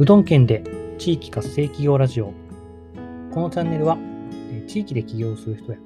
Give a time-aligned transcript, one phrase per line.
[0.00, 0.64] うどん県で
[0.96, 2.32] 地域活性企業ラジオ。
[3.34, 3.98] このチャンネルは、
[4.66, 5.78] 地域で起業する人や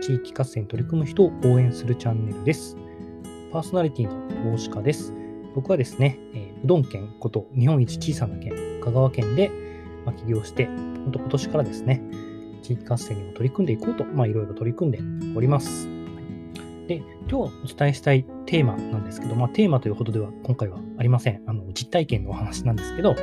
[0.00, 2.76] 地域活性に取り組む人を応援するチャンネルです。
[3.52, 5.14] パーソナリティの大鹿です。
[5.54, 8.52] 僕はですね、えうどん県こと日本一小さな県、
[8.82, 9.52] 香川県で、
[10.04, 12.02] ま、起業して、本当今年からですね、
[12.62, 15.91] 地域活性にも取り組んでいこうと、まあ、いろいろ取り組んでおります。
[16.86, 21.42] で、今日お伝えしたいテーマなんですけど、まあ、テーマというほどでは今回はありません。
[21.46, 23.14] あの、実体験のお話なんですけど、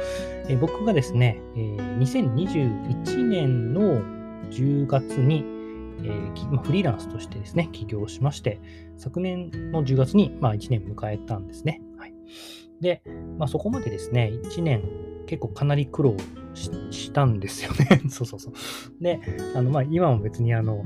[0.48, 4.02] え僕がですね、えー2021年の
[4.52, 5.44] 10月に、
[6.02, 8.60] えーまあ、フリーランスとしてですね、起業しまして、
[8.98, 11.82] 昨年の10月に、まあ、1年迎えたんですね。
[11.98, 12.14] はい。
[12.82, 13.02] で、
[13.38, 14.84] まあ、そこまでですね、1年
[15.28, 16.16] 結構かなり苦労
[16.54, 18.02] ししたんですよね。
[18.10, 18.54] そうそうそう。
[19.04, 19.20] で、
[19.56, 20.86] あの、まあ、今も別にあの、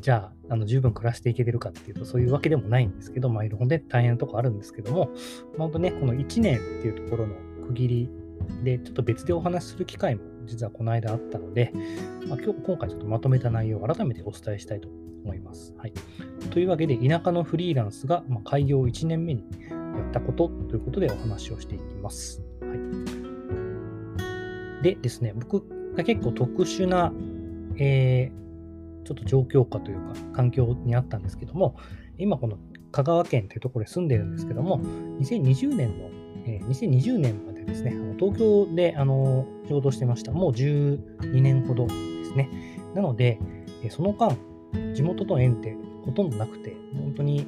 [0.00, 5.10] じゃあ、あの十分暮らしていけてるかっていうと、そういうわけでもないんですけど、まあ、いろいろね、大変なとこあるんですけども、
[5.58, 7.34] 本当ね、この1年っていうところの
[7.66, 8.10] 区切り
[8.62, 11.72] で、ちょっと別でお話しする機会も実はこの間あったので、
[12.28, 14.88] まあ、今日、今回ちょっとまとめた内容を改めてお伝えしたいと
[15.24, 15.74] 思います。
[15.78, 15.92] はい。
[16.50, 22.42] というわけで、田舎のフリーランスが、ま、開業1年目にやったことということでお話をしていきます。
[22.60, 22.78] はい。
[24.82, 27.12] でですね、僕が結構特殊な、
[27.78, 28.45] えー
[29.06, 31.76] ちょっと状況下というか、環境にあったんですけども、
[32.18, 32.58] 今この
[32.90, 34.80] 香川県というところに住んでるんですけども、
[35.20, 36.10] 2020年の、
[36.44, 40.32] えー2020年までですね、東京であの仕事してました。
[40.32, 41.92] もう12年ほどで
[42.24, 42.50] すね。
[42.94, 43.38] なので、
[43.90, 44.36] その間、
[44.94, 47.46] 地元との縁ってほとんどなくて、本当に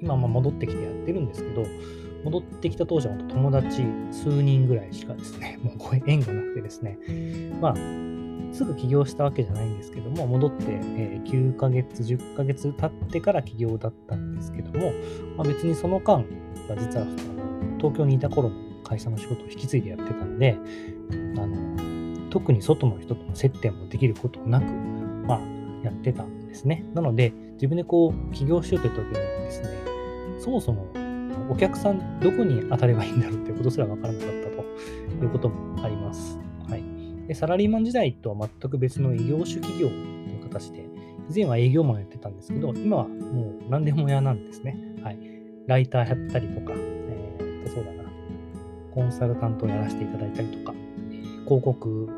[0.00, 1.64] 今ま戻ってきてやってるんですけど、
[2.24, 6.98] 戻ってきた当時は友達数人ぐらいしかですね、もうこういう縁がなくてですね、
[7.60, 7.74] まあ、
[8.54, 14.92] すぐ起業したわけじゃないんですけども、戻って、え9ヶ月、10ヶ月経ってから起業だったんですけども、
[15.36, 16.24] まあ、別にその間
[16.78, 17.06] 実は
[17.78, 20.56] 東京にいた頃の会社の仕事を引き継いでやってたんで、
[21.36, 24.64] あの特に外の人との接点もできることなく、
[25.26, 25.40] まあ、
[25.82, 26.84] やってたんですね。
[26.94, 29.68] なので、自分でこう、起業しようという時にですね、
[30.38, 30.86] そもそも
[31.50, 36.38] お客さんどこに当たればいいんだろうっていうことすら分からなかったということもあります。
[37.24, 37.28] はい。
[37.28, 40.84] で、サラリーマン時代とは全く別の異業種企業という形で、
[41.30, 44.76] 以前は営業マンやってたんですけど、今はもう何でも屋なんですね。
[45.02, 45.18] はい。
[45.66, 48.04] ライターやったりとか、えーと、そうだな、
[48.92, 50.74] コンサルタントをやらせていただいたりとか、
[51.10, 52.08] えー広告、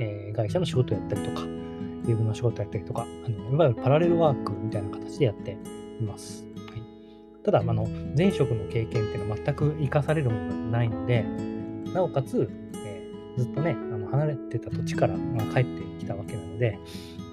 [0.00, 5.56] えー会社の仕事やったりとか、ウェブの仕事やったりとか、あのいわゆるパラレルワークみたいな形でやって
[6.00, 6.44] います。
[6.56, 6.82] はい、
[7.42, 7.86] ただ、あの、
[8.16, 11.24] 前職の経験っていうのは全く活かされるものがないので、
[11.92, 12.50] なおかつ、
[12.84, 16.78] えーずっとね、あ離れてた土地から、まあ、帰ってきたわけなので、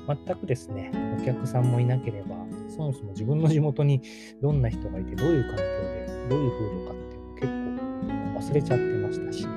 [0.08, 0.92] 全くですね、
[1.22, 2.36] お客さんもいなければ、
[2.70, 4.02] そもそも自分の地元に
[4.42, 9.52] どんな人がいて、どういう環境で、どういう風土かっていうの結構忘れちゃってましたし、は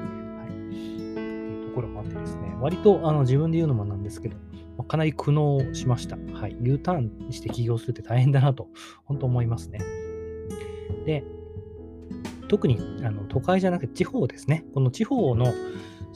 [0.46, 0.70] い。
[0.70, 4.36] っていうところもあってですね、割とあの自分で言うのもなんですけど、
[4.84, 6.16] かなり苦悩しました。
[6.34, 6.56] はい。
[6.60, 8.68] U ターンして起業するって大変だなと、
[9.04, 9.80] 本当思いますね。
[11.06, 11.24] で、
[12.48, 14.64] 特にあの都会じゃなくて地方ですね。
[14.74, 15.46] この地方の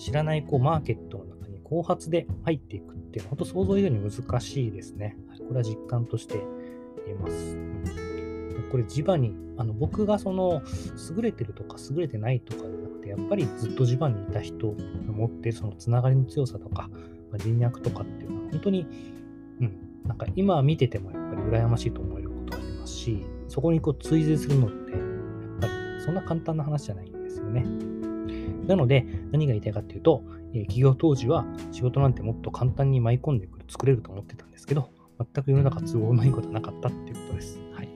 [0.01, 5.17] 知らないこうマーケットの中に後発で入っていくっていうのは本当想像以上に難しいですね。
[5.29, 6.41] はいこれは実感として
[7.07, 7.59] 言えます。
[8.71, 10.63] これ地場に、あの僕がその
[11.17, 14.75] 優れてるとか優れてないとかじゃなくて、やっぱりずっと地場にいた人が
[15.13, 16.89] 持ってそのつながりの強さとか、
[17.33, 18.87] まあ人脈とかっていうのは本当に、
[19.61, 25.01] うん、なんか今見ててもやっぱり羨ましいと思えることがありますし、そこにこう追随するのって、やっ
[25.61, 25.73] ぱり
[26.05, 27.67] そんな簡単な話じゃないんですよね。
[28.67, 30.23] なので、何が言いたいかっていうと、
[30.53, 37.61] えー起業当時は仕事なんてもっと簡単に舞い込んでくる、作れると思ってたんですけど、全く世の中都合のいいことはなかったっていうことです。
[37.75, 37.89] はい。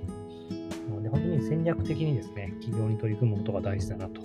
[0.89, 4.21] なので、本当に戦略的にですね、起業に取り組むことが大事だなと、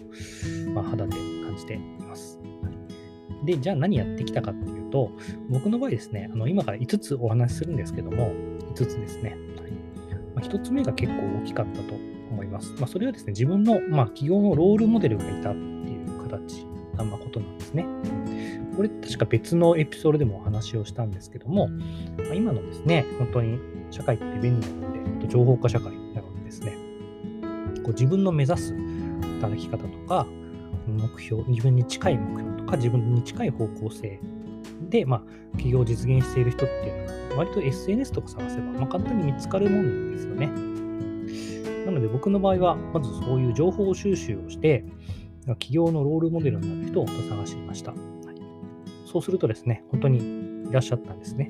[0.73, 2.39] まあ、肌で感じています。
[3.45, 5.11] で、じゃあ何やってきたかっていうと、
[5.49, 8.31] 僕の場合ですね、あの今から5つお話しするんですけども、
[8.75, 9.29] 5つですね。
[9.29, 9.71] はい
[10.35, 11.95] まあ、1つ目が結構大きかったと
[12.31, 12.73] 思います。
[12.79, 15.53] まあ、それはですね、自分の、まあ、企業のロールモデルがいた
[16.29, 16.65] 形
[16.95, 17.85] な、ま、ことなんですね。
[18.75, 21.67] これ確か別のエピソードでもお話をしたんですけども、
[22.29, 23.59] ま今のですね、本当に
[23.91, 26.77] 社会って便利なので、情報化社会なのでですね、
[27.83, 28.73] こう自分の目指す
[29.41, 30.27] 働き方とか、
[30.87, 34.19] 目標、自分に近い目標とか、自分に近い方向性
[34.89, 35.21] で、まあ、
[35.51, 40.47] 企業を実現している人っていうのは、割と SNS とか探せば、まあ、簡単に見つかるもんですよね。
[41.85, 44.83] なので僕の場合は、まずそういう情報収集をして、
[45.55, 47.91] 企業のロールモデルになる人を探していました。
[47.91, 48.09] はい
[49.11, 51.49] そうするとですね、本当にいらっしゃったんですね。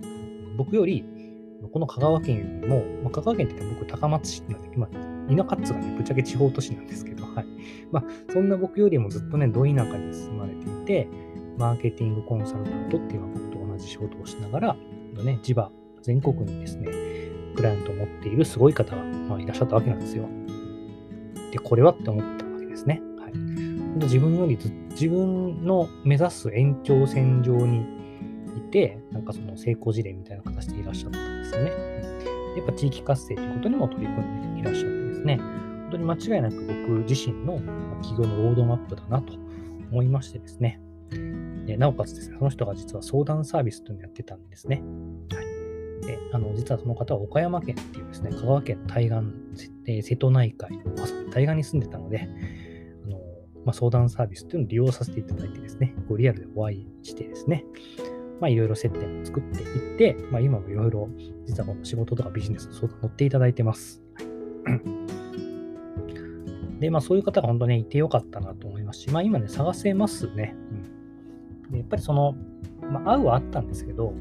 [0.55, 1.03] 僕より、
[1.73, 4.89] この香川県よりも、まあ、香川県って言っても僕高松市なんで、まあ、
[5.29, 7.45] イナカッツがね、ぶっちゃけ地方都市なんですけど、はい。
[7.91, 11.09] まあ、そんな僕よりもずっとね、ど田舎に住まれていて、
[11.57, 14.77] マーケティングコンサルタントっていうのは僕と同じ仕事をしながら、
[15.21, 15.69] ね、地場、
[16.01, 16.87] 全国にですね、
[17.57, 20.29] クライアントを持っているすごい方が、まあ、いらっしゃったわけなんですよ。
[21.51, 23.01] で、これはって思ったわけですね。
[23.95, 27.85] 自分よりず自分の目指す延長線上に
[28.57, 31.71] いて、なんかその成功事例みたいな形でいらっしゃったんですよね。
[32.57, 37.59] やっぱ地域活性ということにも取り組んでいらっしゃってですね、本当に間違いなく僕自身の
[38.01, 39.33] 企業のロードマップだなと
[39.91, 40.81] 思いましてですね、
[41.65, 44.83] でなおかつですね、その人が実は相談サービスというのをやってたんですね。
[45.33, 49.17] はい、であの実はその方は岡山県っていうですね、香川県対岸、
[49.87, 50.83] え瀬戸内海の
[51.31, 52.27] 対岸に住んでたので、
[53.65, 57.65] まあ、相談サービスというのを利用させていただいてですね、こうリアルでお会いしてですね、
[58.39, 61.09] まあ、いろいろ接点を作っていって、まあ、今もいろいろ
[61.45, 64.01] 実はこの仕事とかビジネスの相談乗っていただいてます。
[66.79, 70.55] で、まあそういう方が本当ね、いてよかったなと思いますし、まあ今ね、探せますね。
[71.71, 72.35] うん、やっぱりその、
[72.89, 74.13] まあ、会うはあったんですけど、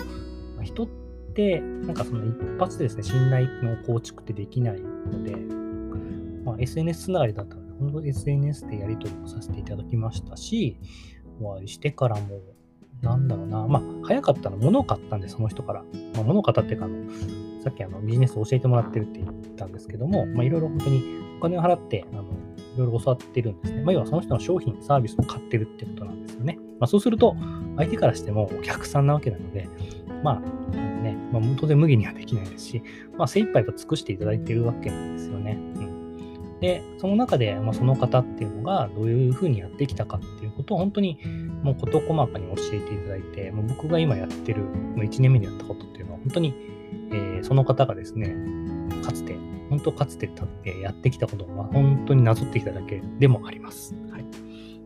[0.57, 0.89] まあ、人っ
[1.35, 5.37] て、なんかその一発でですね、信頼の構築ってできないので、
[6.45, 10.77] まあ、SNS つながりだったので、本当 SNS でやり取りをさせていただきましたし、
[11.41, 12.41] お会いしてからも、
[13.03, 15.85] なんだろうな、まあ、早かったの、物を買ったんで、その人から。
[16.15, 17.09] まあ、物を買ったっていうか、あの、
[17.63, 21.03] さっきあのビジネスを教えてもらってるって言ったんですけども、まあ、いろいろ本当に
[21.39, 23.83] お金を払って、あの、いろいろ教わってるんですね。
[23.83, 26.59] まあ、要はその人の商品、サービスを買ってるってことなんですよね。
[26.81, 27.37] まあ、そうすると、
[27.77, 29.69] 相手からしてもお客さんなわけなので、
[30.23, 32.83] まあ、ね、まあ、当然無限にはできないですし、
[33.17, 35.59] まあ、精一杯と尽くしていただいてるわけなんですよね。
[36.61, 41.19] で、その中で、まあ、その方っていうのがどういうふうにやってきたかっていうことを本当に
[41.63, 46.55] もう事細かに教えていただいて、もう僕が今やってる、もう1年目にやったことっていうのは本当に、
[47.13, 48.35] えー、その方がですね、
[49.05, 49.37] かつて
[49.71, 53.95] 本当かつて立ってやってきたことは本当になぞってきただけでもあります。
[54.11, 54.25] はい。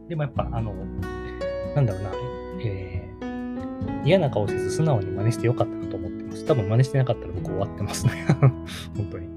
[0.09, 0.75] でもやっぱ、あの、
[1.75, 2.11] なんだろうな、
[2.65, 6.45] えー、嫌な顔せず素直に真似してよかったなと思ってます。
[6.45, 8.27] 多分真似してなかったら僕終わってますね。
[8.97, 9.29] 本当に。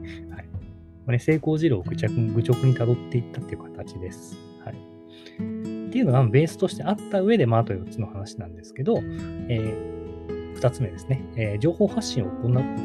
[1.05, 4.37] まあね、成功事例を愚直愚直に辿っていったっていう形です。
[4.63, 4.73] はい。
[4.73, 4.77] っ
[5.91, 12.27] ていうのがベースとしてあった上で、まあ、あと4つの話なんですけど、えー、2つ目ですね、えー、情報発信を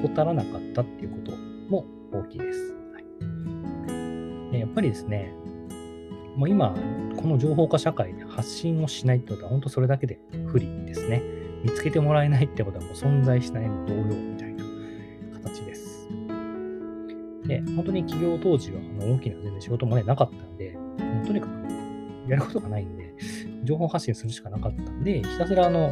[0.05, 1.33] 怠らなかったっていうこと
[1.69, 2.75] も大きいです。
[2.93, 3.01] は
[4.53, 5.33] い、やっぱりですね、
[6.37, 6.75] もう今、
[7.17, 11.23] この情報化社会で発信をしないってことは、本当それだけで不利ですね。
[11.63, 14.65] 見つけてもらえないってことはもう存在しないの同様みたいな
[15.43, 15.90] 形です。
[17.51, 23.13] で、本当に企業当時はあの大きな全然仕事もね、なかったんで、もうとにかくやることがないんで、
[23.65, 25.91] 情報発信するしかなかったんで、ひたすらあの、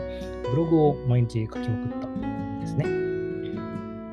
[0.50, 2.84] ブログを毎日書きまくったんですね。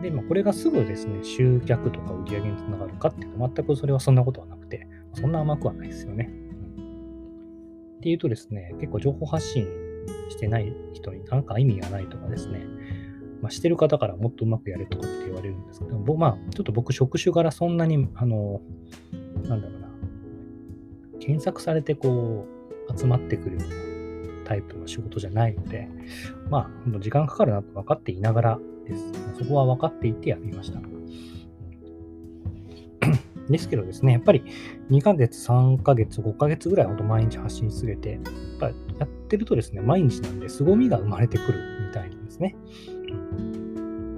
[0.02, 6.32] で、まあ、これがすぐですね、集客とか売り上げにつながるかっていうと、全くそれはそんなことはなくて、そんな甘くはないですよね。
[6.78, 9.68] うん、っていうとですね、結構情報発信
[10.30, 12.66] してない人になんか意味がないとかですね、
[13.46, 18.60] まあ、してる方からもっとうまくやれとかって言われるんですけど、まあ、ちょっと僕、職種柄そんなに、あの、
[19.44, 19.88] なんだろうな、
[21.20, 22.48] 検索されてこ
[22.90, 23.74] う、集まってくるような
[24.46, 25.88] タイプの仕事じゃないので、
[26.50, 29.12] まあ、時間かかるなと分かっていながら、です。
[29.38, 30.80] そこは分かっていてやりました。
[33.48, 34.44] ですけどですね、やっぱり
[34.90, 38.22] 2ヶ月、3ヶ月、5ヶ月ぐらいほど毎日発信し続けて、やっ
[38.60, 38.74] ぱや
[39.06, 42.56] ってるとですね、毎日なんで凄みが生まれてくるみたいなんですね。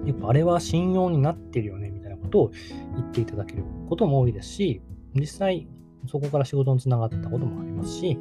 [0.05, 2.51] やっぱあれは信用になってるよねみたいなことを
[2.95, 4.81] 言っていただけることも多いですし、
[5.13, 5.67] 実際
[6.07, 8.17] そこから仕事につながったこともありますし、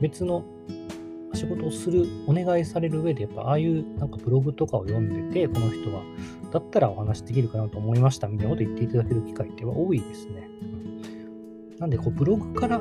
[0.00, 0.44] 別の
[1.34, 6.02] 仕事をする、お願いされる上で、やっぱああいうなんかブログとかを読んでて、この人は、
[6.52, 10.48] だったらお話できるかなと思いましたみたいなこと言っていただける機会って多いですね。
[11.78, 12.80] なんで、こうブログから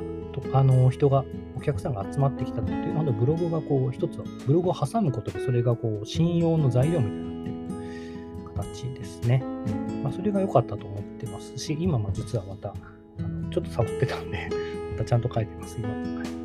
[0.53, 1.25] あの人が、
[1.57, 7.89] お客さんが集まってきたっていうのは、ブログがこう一つは、ブログを挟むことで、それがこう信用の材料みたいになって
[8.41, 9.43] る形ですね。
[10.03, 12.73] まあ、それが良かったと思ってますし、今も実はまた、
[13.51, 14.49] ちょっとサボってたんで、
[14.91, 15.89] またちゃんと書いてます、今。
[15.89, 16.43] はい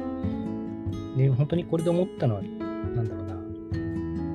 [1.18, 3.26] で、本当にこれで思ったのは、なんだろう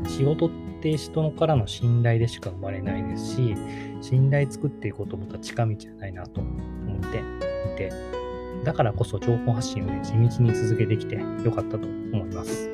[0.04, 0.50] な、仕事っ
[0.82, 3.56] て人からの信頼でしか生まれないですし、
[4.02, 7.90] 信頼作っていくことも近道じゃないなと思っていて、
[8.64, 12.70] だからこそ情報発信をね、地道に続けてきてよかったと思います。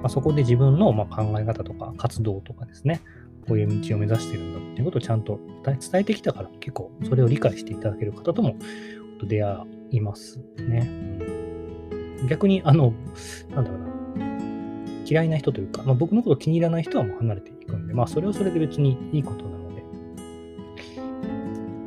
[0.00, 3.02] まあ、そこで自分のま考え方とか活動とかですね、
[3.46, 8.56] こういう道を目指してるんだっていうことをちゃんと伝えてきたから結構それを理解していただける方とも
[9.22, 10.88] 出会いますね。
[12.28, 12.92] 逆に、あの、
[13.50, 13.86] なんだろうな、
[15.04, 19.82] 嫌いな人というか、まあ、僕のこと気に入らない人はもう離れていくんで、まあ、それはそれで別にいいことなので。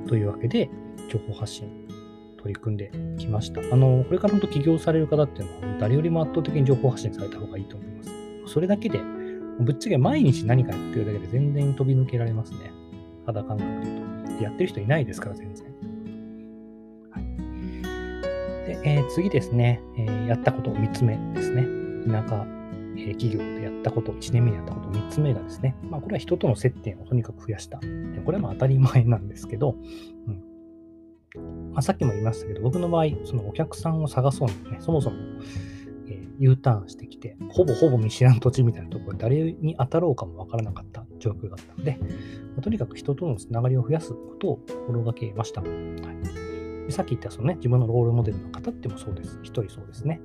[0.08, 0.70] というわけで、
[1.10, 1.81] 情報発信
[2.42, 3.62] 取り組んできました。
[3.62, 8.12] あの、これから本当起業される方っていうのは、誰よりも圧倒的に情報発信された方がいいと思います。
[8.48, 9.00] それだけで、
[9.60, 12.72] ぶっちゃけ毎日何かやってるだけで全然飛び抜けられますね。
[13.26, 14.44] 肌感覚で言うと。
[14.44, 15.68] やってる人いないですから、全然。
[17.12, 17.24] はい、
[18.68, 21.64] でえー、次ですね、えー、やったこと3つ目ですね。
[22.08, 22.46] 田舎、
[22.98, 27.80] えー、企業でやったこと、1年目にやったこと3つ目がですね、まあ、これは人との接点をとにかく増やした。
[28.26, 29.76] これはまあ当たり前なんですけど、
[30.28, 30.51] うん
[31.76, 35.18] あ、さっきも言いましたけど、僕の場合、そのお客さんを探そうにね、そもそも、
[36.08, 42.08] えー、U ターンしてきて、ほぼほぼ見知らん土地みたいなところで誰に当たろうかもわからなかった状況だったので、ま
[42.60, 45.62] あ、とにかく人とのつながりを増やすことを心がけました。
[45.62, 49.40] はい、でさっき言ったそのね、自分のロールモデルの方ってもそうです。
[49.44, 50.22] 一人そうですね。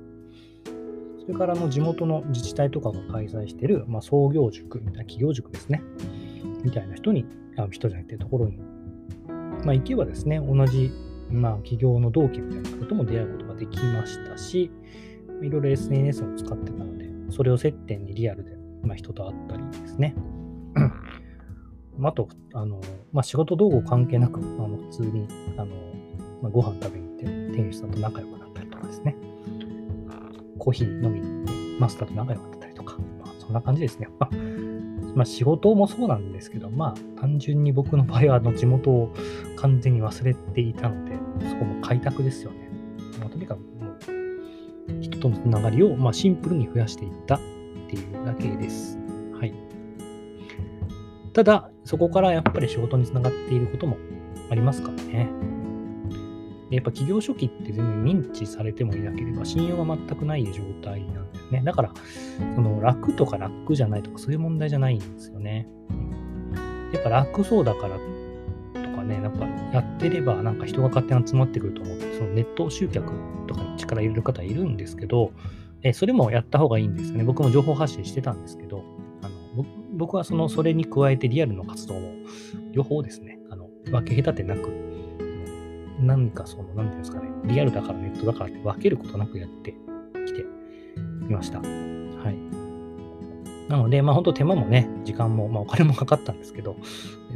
[1.27, 5.83] それからの地元の自治体とかが開催している、まあ、創業塾みたいな企業塾ですね。
[6.63, 7.25] みたいな人に、
[7.57, 8.57] あ人じゃなくてところに、
[9.65, 10.89] まあ、行けばですね、同じ
[11.29, 14.71] まあ、企業の同期みたいなことも出会うことができましたし、
[15.41, 20.15] いろいろ SNS を使ってたので、それを接点にリアルで、まあ、人と会ったりですね。
[22.03, 22.79] あと、あの、
[23.11, 25.75] まあ、仕事道具関係なく、あの普通に、あの、
[26.41, 29.15] まあ、ご飯食べに行って、店主さんと仲良くなったりとかですね。
[30.59, 34.07] コーヒー飲みに行って、マスターと仲良くなったりとか、まあ、そんな感じですね。
[35.17, 39.11] まあ、仕事もそうなんですけど、まあ、単純に僕の場合はあの地元を
[39.55, 41.13] 完全に忘れていたので、
[41.49, 42.69] そこも開拓ですよね。
[43.19, 43.65] まあ、とにかくも
[44.99, 47.39] う、人とのつながりを、まあ、シンプルに増やしていったっ
[47.89, 48.99] ていうだけです。
[49.33, 49.55] はい。
[51.33, 53.97] ただ、そこからやっぱり仕事につながっていることも
[54.51, 55.29] ありますからね。
[56.69, 61.61] やっぱ企業初期って全然認知されてもいなければ信用が全くない状態なんね。
[61.63, 61.91] だから、
[62.55, 65.67] その楽とか楽じゃないとかそういう問題じゃないんですよね。
[66.93, 73.11] やっぱ楽そうだからとかね、なんかやってればなんか人が勝手に集まってくると思って、そのネット集客
[73.47, 75.31] とかに力入れる方いるんですけど、
[75.83, 77.23] えそれもやった方がいいんですよね。
[77.23, 78.83] 僕も情報発信してたんですけど、
[79.21, 79.65] あの
[79.97, 82.13] 僕はそのそれに加えてリアルの活動も
[82.71, 84.87] 両方ですね、あの分け隔てなく
[85.99, 89.73] 何かその、何ていうんですかね、リアルだからネットだからって分けることなくやって
[91.29, 91.59] いました。
[91.59, 91.67] はい。
[93.69, 96.77] なので、まあ本当手間もね、時間も、まあお金もかかったんですけど、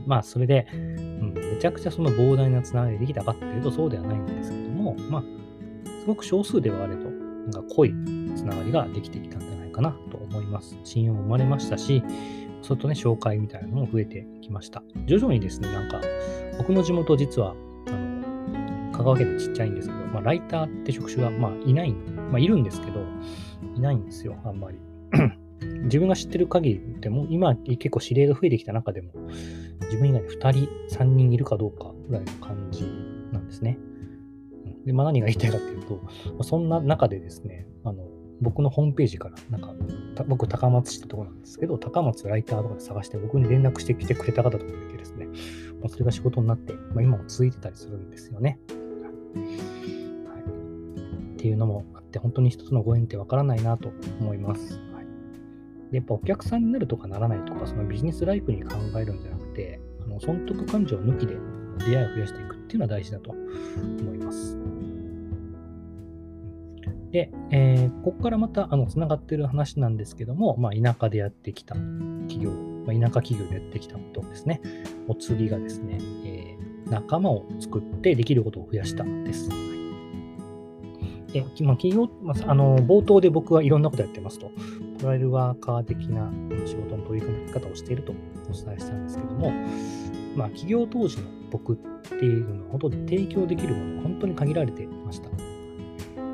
[0.05, 5.23] まあそれで、うん、めちゃくちゃその膨大なつながりできたかっていうとそうではないんですけども、まあ、
[6.01, 7.93] すごく少数ではあれど、なんか濃い
[8.35, 10.77] つながりができてきたんじゃないかなと思います。
[10.83, 12.03] 信用も生まれましたし、
[12.61, 14.83] それとね、紹介みたいなのも増えてきました。
[15.05, 16.01] 徐々にですね、なんか、
[16.57, 17.55] 僕の地元実は
[17.87, 23.03] あの香川県でちっちゃいんですけど、まあ、ライターって職種は、まあ、いない、まあ、いるんですけど、
[23.75, 24.77] いないんですよ、あんまり。
[25.83, 29.11] 自分が知ってる限りでも、今結構指令が増えてきた中でも、
[29.81, 32.83] 自分以外に2人、3人いるかどうかぐらいの感じ
[33.31, 33.77] なんですね。
[34.85, 35.83] で、まあ、何が言いたいかっていう
[36.37, 38.03] と、そんな中でですね、あの
[38.41, 39.73] 僕のホームページから、なんか、
[40.27, 45.27] 僕、高松市ってとこなんですけど、高松ライターとかで探して僕に連絡してきてくれた方とかもいてですね、
[45.79, 48.59] まあ、それが仕事になって、まあ、今も続いてたりするんですよね。
[48.67, 54.73] はい、っていうのもって、本当に人とのご縁ってわからないなと思います。
[54.93, 55.05] はい、
[55.91, 61.35] でやっぱお客さんになるとかならないとか、そのビジネスライフに考えるんじゃなくて、あの損得感情抜きで
[61.85, 64.57] 出会いを増やしていくっていうのは大事だと思います。
[67.11, 74.61] で、えー、ここからまたつながってる話なんですけども、まあ、田舎でやってきた企業、まあ、田舎企業でやってきたことですね。
[75.09, 79.49] お次がですね、えー仲間を作ってできることを増やしたです。
[81.33, 84.51] でまあ、企業、まあ、あの冒頭で僕はいろんなことやってますと、
[84.99, 86.31] プライルワーカー的な
[86.65, 88.11] 仕事の取り組み方をしていると
[88.49, 89.51] お伝えしたんですけども、
[90.35, 95.29] まあ、企業当時の僕っていうのは、本当に提供できるものが本当に限られていました。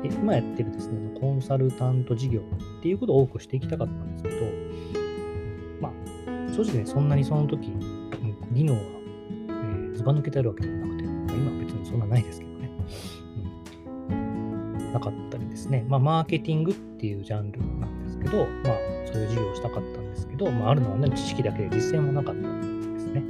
[0.02, 4.36] で今やってるですね、コンサルタント事業っていうことを多くしていきたかったんですけど、
[5.80, 5.92] まあ、
[6.52, 7.72] 正直ね、そんなにその時、
[8.52, 8.80] 技能が
[9.94, 12.47] ずば抜けてあるわけでもなくて、まあ、今は別にそんなないですけど
[15.58, 15.84] ですね。
[15.88, 18.76] まあ、マーケティングっていうジャンルなんですけど、まあ、
[19.12, 23.22] そういう事業をしたかったんですけど、まあ、あるのはね、知識だけで実践もなかったんですね。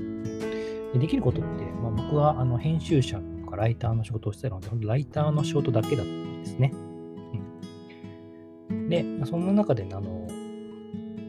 [0.92, 6.72] でできることって、まあ、僕はあの編集者とかライターの仕事をしてたので、ライターの仕事だけだったんですね。
[8.70, 10.28] うん、で、そんな中で、あの、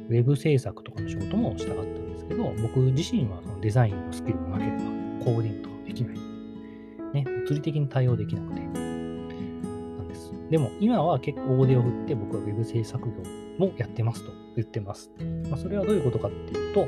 [0.09, 4.77] ウェブ制作とかの仕事もしたかったんですけど、僕自身はそのデザインのスキルもなければ、
[5.23, 6.17] コーディングとかできない。
[7.13, 8.88] ね、物理的に対応できなくて。
[10.49, 10.57] で。
[10.57, 13.13] も、今は結構大手を振って僕は Web 制作業
[13.57, 15.11] もやってますと言ってます。
[15.49, 16.87] まあ、それはどういうことかっていうと、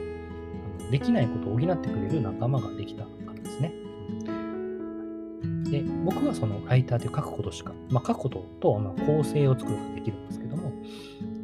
[0.92, 3.74] できないことを補ってくれる仲間ができたからですね。
[5.72, 10.74] で僕はそのライターで書くことしか、まあ、書くことと、ま、構成を作ることができるんですけども、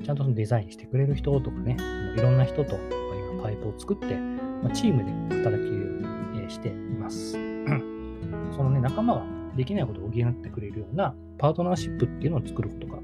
[0.03, 1.77] ちゃんとそのデザインしてくれる人とかね、
[2.17, 7.33] いろんな人と今パイプを作って、まあ、チームで働けるようにしています。
[8.51, 9.23] そのね、仲間が
[9.55, 12.99] できないことを補ってくれるようなパートナーシップっていうのを作ることが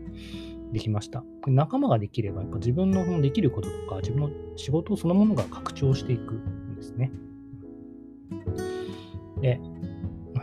[0.72, 1.24] できました。
[1.48, 7.12] 仲間ができれば、やっぱ自分のできることとか、自分の仕事そのものが拡張していくんですね。
[9.42, 9.60] で、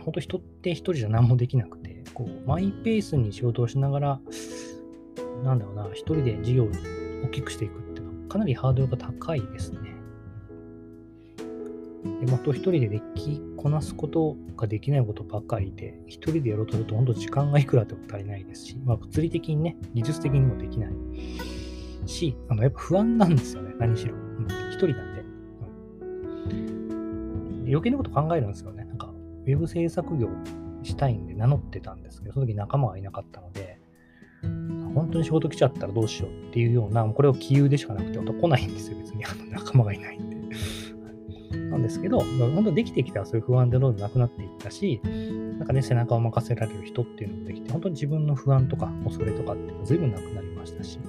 [0.03, 4.21] 本当人って一人じゃ何もできなくて、こう、マイペースに仕事をしながら、
[5.43, 6.69] なんだろうな、一人で事業を
[7.25, 9.79] 大きくしていくっていうのは、かなりハードルが高いですね。
[12.21, 20.91] で、また一人でできこなすことができないことばっかりで、一人でやろうとすると、本当時間がいくらでも足りないですし、まあ、物理的にね、技術的にもできない
[22.07, 24.15] し、あのやっぱ不安なんですよね、何しろ。
[24.15, 25.21] うん、一人なんで、
[26.01, 27.65] うん。
[27.67, 28.83] 余計なこと考えるんですよね。
[28.83, 29.13] なんか、
[29.45, 30.29] ウェブ制作業
[30.81, 33.79] したいんで名乗ってたんですけど、その時仲間がいなかったので、
[34.95, 39.23] 本当に仕事来ちゃったらどうしようっていうような、これを杞憂でしかなくて、来ないんですよ、別に。
[39.23, 40.40] あの仲間がいないんで。
[41.71, 44.99] なんですけど、本当できてきたらそういう不安でどんどんなくなっていったし、
[45.57, 50.99] なんかね、背中を任せられる人っていうのもできて、本当に自分の不安とか恐れとかっていうのが随分なくなりましたし、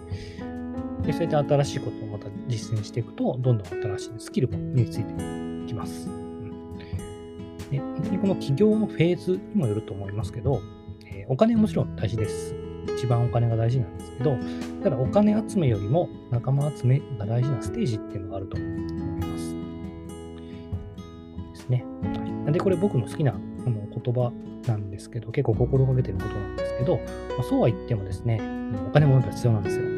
[1.04, 5.14] で、そうやって新しいことをまた実践していくと、どんどん新しいスキルも身について
[5.66, 6.08] きます。
[6.08, 6.76] うん、
[7.70, 10.60] で本当にこの起業のフェーズにもよると思いますけど、
[11.06, 12.54] えー、お金はもちろん大事です。
[12.96, 14.36] 一番お金が大事なんですけど、
[14.82, 19.11] ただお金集めよりも仲間集めが大事なステージっていうのがあると思います。
[21.62, 21.84] ですね。
[22.44, 23.34] はい、で、これ僕の好きなあ
[23.70, 24.32] の言葉
[24.66, 27.02] なんですけど、結構心がけてることなんですけど、ま
[27.40, 28.40] あ、そうは言ってもですね、
[28.88, 29.84] お金もやっぱ必要なんですよ。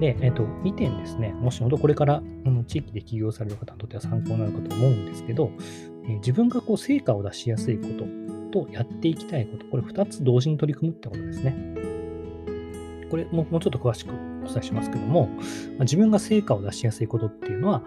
[0.00, 5.50] で、えっ、ー、と、2点ですね、もし本当これからあの地域で起業される方にとっては参考になるかと思うんですけど、
[6.04, 7.88] えー、自分がこう成果を出しやすいこ
[8.52, 11.74] ととやっていきたいこと、これ2つ同時に取り組むってことですね。
[13.10, 15.28] これももうちょっと詳しくお伝えしますけども、
[15.78, 17.82] ま、自分が成果を出しやすいことっていうのは、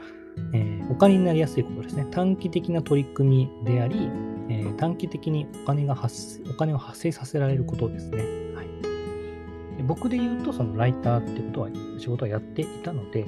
[0.54, 2.06] えー、お金になりやすいことですね。
[2.12, 4.10] 短期的な取り組みであり、
[4.50, 8.24] えー、短期的にお金が発お金を発生させられることですね。
[8.56, 13.26] はい、で僕で言うと、そのライターってことは、仕事はやっていたので、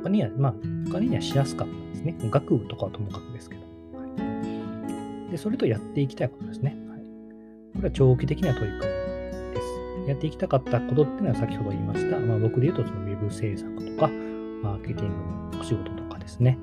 [0.00, 0.54] お金には、まあ、
[0.88, 2.16] お金にはしやすかったんですね。
[2.30, 3.62] 学部とかはともかくですけど。
[3.98, 6.76] はい、で、それとやっていきたいことですね。
[6.88, 8.91] はい、これは長期的な取り組み。
[10.12, 12.18] やっていきたかったことっていうのは先ほど言いました。
[12.18, 14.08] まあ、僕で言うと、そのウェブ制作とか、
[14.62, 16.58] マーケティングのお仕事とかですね。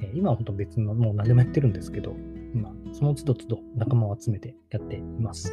[0.00, 2.16] え今は本当別の、もう何でもやってるんですけど、
[2.54, 5.52] 今、その都度都度仲間を集めてやっています。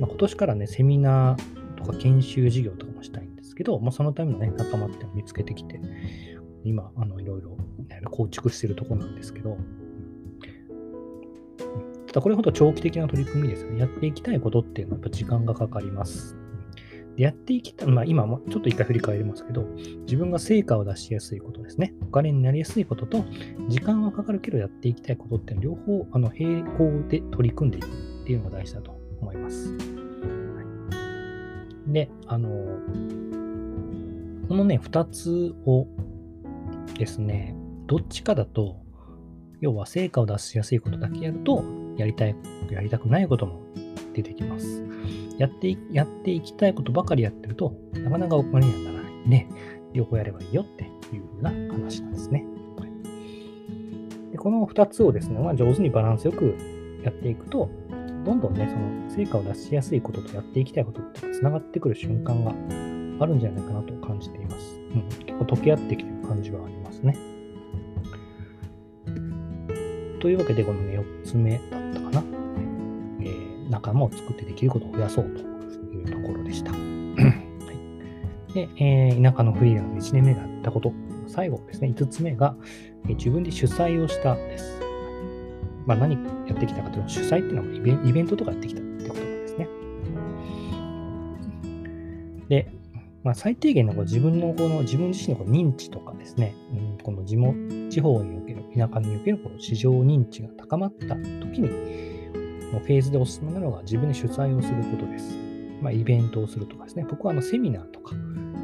[0.00, 5.80] まあ、今年からね、セミナーとか研修事業とかもしたいんですけど、まあ、そのためのね、仲間って見つけてきて、
[6.62, 7.56] 今、あのいろいろ
[8.10, 9.56] 構築してるところなんですけど、
[12.14, 13.80] だこれほど長期的な取り組みですね。
[13.80, 16.36] やっていきたいことっていうのはやっぱ時間がかかります。
[17.16, 19.62] でやっていきたい、まあ今もちょっと一回振り返りますけど、
[20.02, 21.92] 自分が成果を出しやすいことですね。
[22.02, 23.24] お金になりやすいことと、
[23.68, 27.90] 時間はかかるけどやっていきたいことって両方あの並行で取り組んでいくっ
[28.26, 29.72] ていうのが大事だと思います。
[29.72, 29.78] は
[31.88, 32.48] い、で、あの、
[34.46, 35.88] このね、2つを
[36.96, 37.56] ですね、
[37.88, 38.76] どっちかだと、
[39.60, 41.64] 要は成果を出しやすいことだけやると、
[41.96, 42.36] やりたい、
[42.70, 43.60] やりたくないことも
[44.14, 44.84] 出てきます。
[45.38, 49.48] やってやっていきたいことばかりやってると、なかなかお金にはならないね。
[49.92, 52.44] 両方やればいいよっていうふうな話なんですね。
[54.32, 56.56] でこの2つをですね、まあ、上手にバランスよく
[57.04, 57.70] やっていくと、
[58.24, 62.50] どんどんね、その成果を出しやすいこととやっていきたいことってつながってくる瞬間が
[63.22, 64.80] あるんじゃないかなと感じています。
[64.94, 67.16] うん、結構溶け合ってきてる感じはありますね。
[70.20, 71.60] というわけで、このね、4つ目。
[73.68, 76.72] 仲間を作ってできることを増やそうというところでした。
[76.72, 76.78] は
[78.50, 80.92] い、で、えー、田舎のフリーランス1年目がやったこと、
[81.26, 82.56] 最後ですね、5つ目が、
[83.04, 84.80] えー、自分で主催をしたです。
[85.86, 86.14] まあ、何
[86.46, 89.68] やってきたかというと、主催っていうのはイベイベントとかやってきたってことなんですね。
[92.48, 92.72] で、
[93.22, 97.36] まあ、最低限のこ自分のこの自分自身のこの認知とかですね、うん、この地
[97.88, 102.13] 地方における、田舎におけるこの市場認知が高まった時に、
[102.74, 105.36] のフェーズでおすすめなのが自分で主催をすることです。
[105.80, 107.06] まあ、イベントをするとかですね。
[107.08, 108.14] 僕はあのセミナーとか、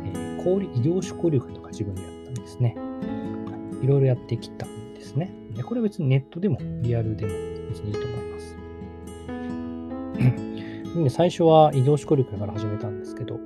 [0.05, 2.77] えー、交異業種交流会とか自分でやったんですね。
[3.83, 5.33] いろいろやってきたんですね。
[5.57, 7.33] でこれは別にネットでもリアルでも
[7.69, 8.57] 別にいいと思います。
[11.05, 13.39] で最初は異業種交流会から始めたんですけど、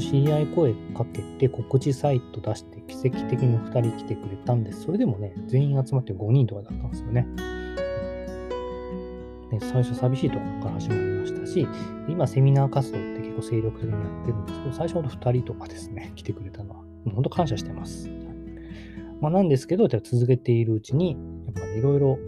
[0.00, 4.82] 知り合い声かけて告知サイト出して奇跡的に2人来てくれたんです。
[4.82, 7.26] それでもね、全員集まって5人とかだったんですよね。
[9.50, 11.66] ね、最初寂しいところから始まりましたし、
[12.08, 16.84] 今セミナー活動って結構精力的にやってるんですけど、最初ほど2人とかですね、来てくれたのは、
[17.14, 18.10] 本当感謝してます。
[19.20, 21.12] まあ、なんですけど、続けているうちに、
[21.46, 22.18] やっぱね、いろいろ、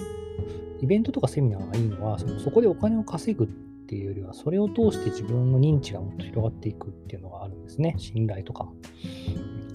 [0.80, 3.48] イベントとかセミナーがいいのは、そのそこでお金を稼ぐっ
[3.86, 7.94] ていうよりは、それを通して自分の認知がもっと広がっていくっていうのがあるんですね。
[7.98, 8.68] 信頼とか。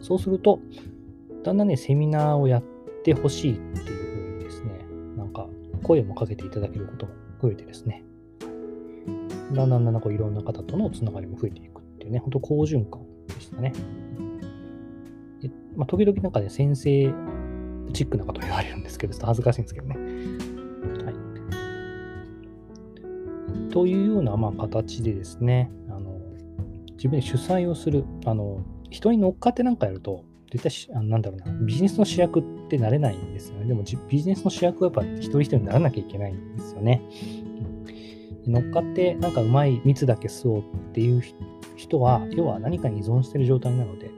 [0.01, 0.59] そうすると、
[1.43, 2.63] だんだんね、セミナーをやっ
[3.03, 4.71] てほしいっていうふうにですね、
[5.15, 5.47] なんか
[5.83, 7.13] 声もかけていただけることも
[7.45, 8.03] 増えてですね、
[9.53, 13.71] だんだんだんだんこういろんな方とのつながりも増えていくっていうね、本当好循環でしたね。
[15.41, 17.13] でまあ、時々なんかね、先生
[17.93, 19.95] チックなこと言われるんですけど、ちょっと恥ずかしいんですけどね。
[21.05, 21.15] はい。
[23.71, 26.19] というようなまあ形でですね、あの
[26.93, 33.65] 自分で主催をする、あの人に乗っかってなんかやると、絶対あなんだろうな、ビジネスの主役っってなれないんですよね。
[33.65, 37.01] でもビジネスの主役はやっぱ一人一人にならなきゃいけないんですよね。
[38.47, 41.21] 乗っかってなんかうまい蜜だけ吸おうっていう
[41.75, 44.09] 人は、要は何かに依存してる状態なので、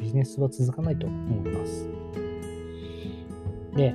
[0.00, 1.88] ビジネスは続かないと思います。
[3.76, 3.94] で、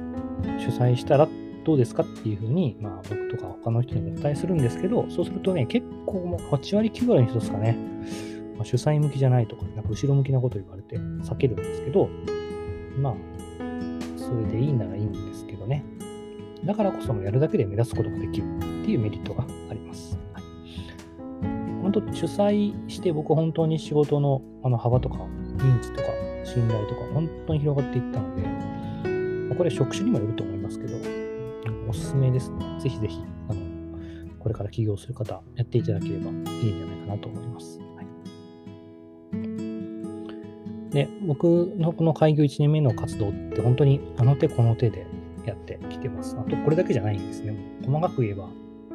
[0.59, 1.27] 主催したら
[1.65, 7.77] どうですかっていうふうに、まあ僕とか他の人にお伝えするんですけど、そうするとね、結構もう8割9割の人ですかね、
[8.55, 12.09] まあ、主催向きじゃないとか、なんか後ろ向きなこと言われて避けるんですけど、
[12.97, 13.15] まあ、
[14.23, 15.83] それでいいならいいんですけどね。
[16.65, 20.17] だからこそやるだけで目立つことができるっていうメリットがあります。
[20.33, 20.43] はい、
[21.81, 25.17] 本当、主催して僕本当に仕事のあの幅とか
[25.57, 26.07] 認知とか
[26.45, 30.95] 信頼とか本当に広がっていったので、これ職種にもよると思いますけど、
[31.89, 32.79] おすすめですね。
[32.79, 33.59] ぜひぜひ、あの、
[34.39, 37.79] これから起業する方、やっていただければいいんじゃないかなと思います。
[40.93, 45.05] で、僕のこの開業1年目の活動って本当にあの手この手で
[45.45, 46.37] やってきてます。
[46.37, 47.55] あと、これだけじゃないんですね。
[47.85, 48.49] 細かく言えば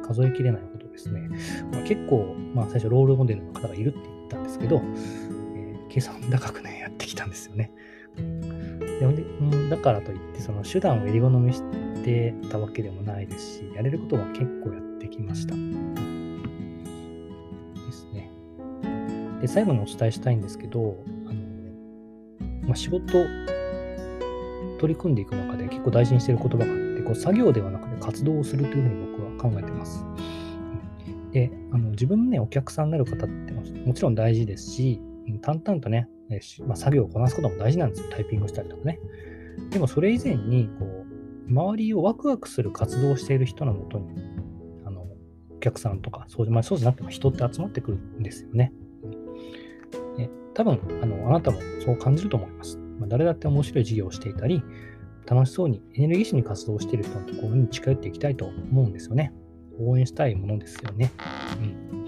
[0.05, 1.27] 数えきれないほどですね。
[1.71, 7.71] まあ、結構、まあ最初ロールモデルの方がいるって言ったんですけど、えー、計算高くね、やってきたんですよね。
[8.15, 11.61] でん、だからといって、その手段を襟好みし
[12.03, 15.55] てたわけでもないですし、やれることは結構やってきました。
[15.55, 15.61] で
[17.91, 18.31] すね。
[19.41, 20.97] で、最後にお伝えしたいんですけど、
[22.69, 23.25] まあ、仕事
[24.79, 30.05] 取り組んでいく中で結構大事にしている言葉があってこう作業ではなくて活動をするというふうに僕は考えてます。
[31.31, 35.01] であの自分の、ね、お客さんになる方ってもちろん大事ですし
[35.41, 36.07] 淡々とね、
[36.65, 38.99] まあ、作業をこなすことも大事なんですよタイピングしたりとかね。
[39.71, 44.07] でもそれ以前にこう周りをワクワクする活動をしている人のもとに
[44.85, 45.05] あの
[45.49, 48.71] お客さんとかそう,、まあ、そうじゃなくても人って集まってくるんですよね。
[50.59, 52.77] 多分あのあなたもそう感じると思います。
[52.99, 54.61] まあ、誰だって面白い事業をしていたり、
[55.25, 59.31] 楽しそうにエネルギッシュに活動している人のところに近寄っていきたいと思うんですよね。
[59.79, 61.13] 応援したいものですよね。
[61.61, 62.07] うん。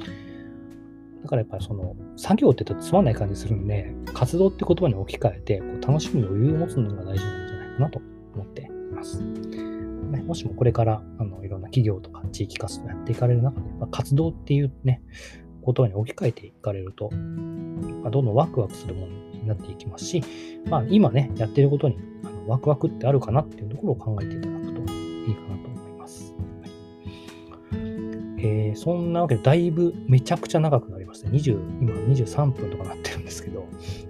[1.23, 8.01] だからやっぱりその作業って言うとつまんない感じするんで、活動って言葉に置き換えてこう楽しむ余裕を持つのが大事なんじゃないかなと
[8.35, 9.21] 思っています。
[9.21, 15.01] ね、もしもこれからあのいろんな企業とか地域活動やっていかれる中で、ま、活動っていうね、
[15.65, 20.24] 言葉に置き換えていかれると、まあ、どんどんワクワクするものになっていきますし、
[20.65, 26.34] まあ、今ね、やってることにあのワクワクってあるかなっていうところを考えていただくといいかなと思います。
[28.43, 31.30] えー、そんなわけで、だいぶめちゃくちゃ長くなりました。
[31.30, 33.60] 20今23分とかなってるんですけど、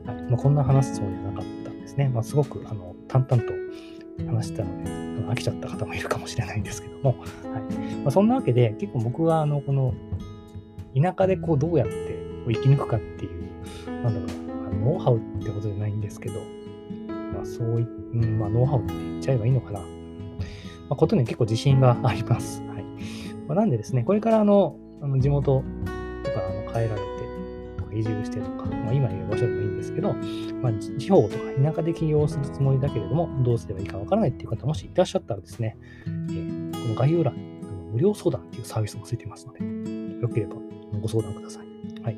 [0.05, 2.09] はいまあ、こんな話すつもりはなかったんですね。
[2.09, 3.53] まあ、すごくあの淡々と
[4.25, 9.93] 話したので、飽きちゃった方もいるかもしれないんですけども、はいまあ、そんなわけで、結構僕はあのこの
[10.95, 13.51] 田舎でこうどうやって生き抜くかっていう、
[14.03, 16.41] なんだろうな、ノウハウってことじゃないんですけど、
[17.33, 19.79] まあそうい、うん、まあノウハウって言っちゃえばいいのかな。
[19.79, 19.85] ま
[20.91, 22.61] あ、ことに結構自信があります。
[22.63, 22.83] はい。
[23.47, 25.63] まあ、なんでですね、これからあの、あの地元
[26.25, 27.11] とかあの変えられて、
[27.77, 30.13] とか移住してとか、まあ、今いる場所でもいいんですけど、
[30.61, 37.61] まあ、地方とか田舎で起業するつもりだけれども、どうすればいいかわからないっていう方もしいらっしゃったらですね、えー、この概要欄に
[37.93, 40.55] 無料相談っていうサービスもついてますので、よければ
[40.99, 42.01] ご相談ください。
[42.03, 42.17] はい。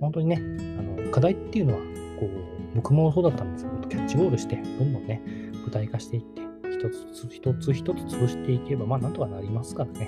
[0.00, 0.36] 本当にね、
[0.78, 1.80] あの課題っていうのは、
[2.18, 2.30] こう、
[2.74, 5.22] 僕もそうだったんですけど、キャッチボールして、どんどんね、
[5.64, 10.00] 具体化していって、一つ一つ一つ潰していけば、まあ、なんとかなりますからね。
[10.00, 10.04] は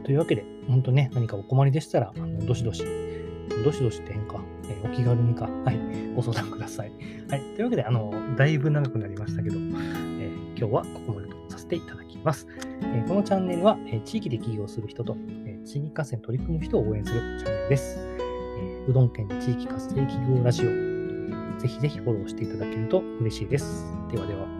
[0.00, 0.04] い。
[0.04, 2.84] というわけで、本当ね、何かお困りでしたら、あのどしどし、
[3.64, 5.78] どしどしって変か、えー、お気軽にか、はい、
[6.14, 6.92] ご相談ください。
[7.28, 7.40] はい。
[7.40, 12.46] というわけで、あの、だいぶ長くなりましたけど、えー、今日はここまでとさせていただきます。
[12.82, 15.16] えー、このチャンネルは、え地域で起業する人と、
[15.68, 17.98] 地域活性に取り組む人を応援するチャンネルです。
[17.98, 20.70] え、うどん県地域活性企業ラジオ、
[21.60, 23.84] ぜひぜひフォローしていただけると嬉しいです。
[24.10, 24.57] ではでは。